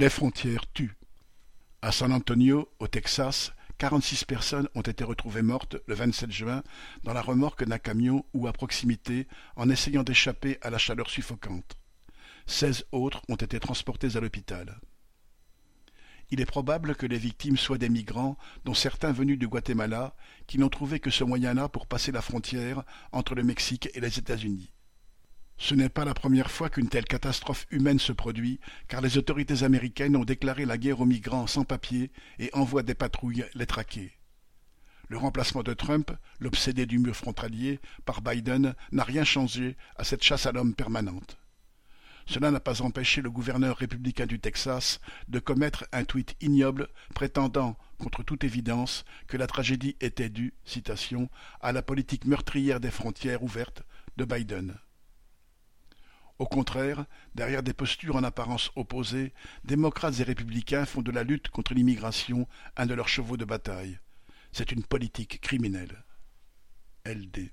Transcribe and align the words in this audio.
Les 0.00 0.08
frontières 0.08 0.64
tuent. 0.72 0.96
À 1.82 1.92
San 1.92 2.10
Antonio, 2.14 2.70
au 2.78 2.88
Texas, 2.88 3.52
quarante-six 3.76 4.24
personnes 4.24 4.66
ont 4.74 4.80
été 4.80 5.04
retrouvées 5.04 5.42
mortes 5.42 5.76
le 5.86 5.94
27 5.94 6.32
juin 6.32 6.62
dans 7.04 7.12
la 7.12 7.20
remorque 7.20 7.64
d'un 7.64 7.76
camion 7.76 8.24
ou 8.32 8.46
à 8.46 8.54
proximité 8.54 9.28
en 9.56 9.68
essayant 9.68 10.02
d'échapper 10.02 10.56
à 10.62 10.70
la 10.70 10.78
chaleur 10.78 11.10
suffocante. 11.10 11.76
Seize 12.46 12.86
autres 12.92 13.20
ont 13.28 13.36
été 13.36 13.60
transportés 13.60 14.16
à 14.16 14.20
l'hôpital. 14.20 14.80
Il 16.30 16.40
est 16.40 16.46
probable 16.46 16.94
que 16.94 17.04
les 17.04 17.18
victimes 17.18 17.58
soient 17.58 17.76
des 17.76 17.90
migrants, 17.90 18.38
dont 18.64 18.72
certains 18.72 19.12
venus 19.12 19.38
du 19.38 19.48
Guatemala, 19.48 20.14
qui 20.46 20.56
n'ont 20.56 20.70
trouvé 20.70 20.98
que 20.98 21.10
ce 21.10 21.24
moyen-là 21.24 21.68
pour 21.68 21.86
passer 21.86 22.10
la 22.10 22.22
frontière 22.22 22.84
entre 23.12 23.34
le 23.34 23.42
Mexique 23.42 23.90
et 23.92 24.00
les 24.00 24.18
États-Unis. 24.18 24.72
Ce 25.62 25.74
n'est 25.74 25.90
pas 25.90 26.06
la 26.06 26.14
première 26.14 26.50
fois 26.50 26.70
qu'une 26.70 26.88
telle 26.88 27.04
catastrophe 27.04 27.66
humaine 27.70 27.98
se 27.98 28.12
produit, 28.12 28.60
car 28.88 29.02
les 29.02 29.18
autorités 29.18 29.62
américaines 29.62 30.16
ont 30.16 30.24
déclaré 30.24 30.64
la 30.64 30.78
guerre 30.78 31.00
aux 31.00 31.04
migrants 31.04 31.46
sans 31.46 31.64
papier 31.64 32.10
et 32.38 32.48
envoient 32.54 32.82
des 32.82 32.94
patrouilles 32.94 33.44
les 33.54 33.66
traquer. 33.66 34.10
Le 35.08 35.18
remplacement 35.18 35.62
de 35.62 35.74
Trump, 35.74 36.12
l'obsédé 36.38 36.86
du 36.86 36.98
mur 36.98 37.14
frontalier, 37.14 37.78
par 38.06 38.22
Biden 38.22 38.74
n'a 38.90 39.04
rien 39.04 39.22
changé 39.22 39.76
à 39.96 40.04
cette 40.04 40.24
chasse 40.24 40.46
à 40.46 40.52
l'homme 40.52 40.74
permanente. 40.74 41.36
Cela 42.24 42.50
n'a 42.50 42.60
pas 42.60 42.80
empêché 42.80 43.20
le 43.20 43.30
gouverneur 43.30 43.76
républicain 43.76 44.26
du 44.26 44.40
Texas 44.40 44.98
de 45.28 45.40
commettre 45.40 45.84
un 45.92 46.04
tweet 46.04 46.36
ignoble 46.40 46.88
prétendant, 47.14 47.76
contre 47.98 48.22
toute 48.22 48.44
évidence, 48.44 49.04
que 49.26 49.36
la 49.36 49.46
tragédie 49.46 49.96
était 50.00 50.30
due, 50.30 50.54
à 51.60 51.72
la 51.72 51.82
politique 51.82 52.24
meurtrière 52.24 52.80
des 52.80 52.90
frontières 52.90 53.42
ouvertes 53.42 53.82
de 54.16 54.24
Biden. 54.24 54.78
Au 56.40 56.46
contraire, 56.46 57.04
derrière 57.34 57.62
des 57.62 57.74
postures 57.74 58.16
en 58.16 58.24
apparence 58.24 58.70
opposées, 58.74 59.34
démocrates 59.64 60.20
et 60.20 60.22
républicains 60.22 60.86
font 60.86 61.02
de 61.02 61.10
la 61.10 61.22
lutte 61.22 61.48
contre 61.48 61.74
l'immigration 61.74 62.48
un 62.78 62.86
de 62.86 62.94
leurs 62.94 63.10
chevaux 63.10 63.36
de 63.36 63.44
bataille. 63.44 63.98
C'est 64.50 64.72
une 64.72 64.82
politique 64.82 65.42
criminelle. 65.42 66.02
LD. 67.04 67.50